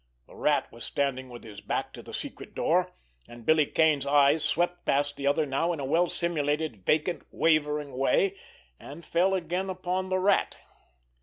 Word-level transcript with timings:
The 0.25 0.35
Rat 0.35 0.71
was 0.71 0.83
standing 0.83 1.29
with 1.29 1.43
his 1.43 1.61
back 1.61 1.93
to 1.93 2.01
the 2.01 2.11
secret 2.11 2.55
door, 2.55 2.91
and 3.27 3.45
Billy 3.45 3.67
Kane's 3.67 4.07
eyes 4.07 4.43
swept 4.43 4.83
past 4.83 5.15
the 5.15 5.27
other 5.27 5.45
now 5.45 5.71
in 5.73 5.79
a 5.79 5.85
well 5.85 6.07
simulated 6.07 6.83
vacant, 6.87 7.21
wavering 7.29 7.95
way—and 7.95 9.05
fell 9.05 9.35
again 9.35 9.69
upon 9.69 10.09
the 10.09 10.17
Rat. 10.17 10.57